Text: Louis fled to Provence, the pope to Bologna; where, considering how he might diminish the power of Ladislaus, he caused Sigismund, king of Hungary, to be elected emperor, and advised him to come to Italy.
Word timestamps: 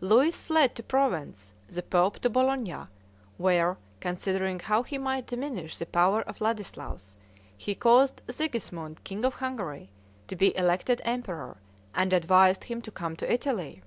Louis 0.00 0.40
fled 0.44 0.76
to 0.76 0.84
Provence, 0.84 1.52
the 1.66 1.82
pope 1.82 2.20
to 2.20 2.30
Bologna; 2.30 2.86
where, 3.38 3.76
considering 3.98 4.60
how 4.60 4.84
he 4.84 4.98
might 4.98 5.26
diminish 5.26 5.76
the 5.78 5.84
power 5.84 6.22
of 6.22 6.40
Ladislaus, 6.40 7.16
he 7.56 7.74
caused 7.74 8.22
Sigismund, 8.30 9.02
king 9.02 9.24
of 9.24 9.34
Hungary, 9.34 9.90
to 10.28 10.36
be 10.36 10.56
elected 10.56 11.02
emperor, 11.04 11.56
and 11.92 12.12
advised 12.12 12.62
him 12.62 12.80
to 12.82 12.92
come 12.92 13.16
to 13.16 13.32
Italy. 13.32 13.82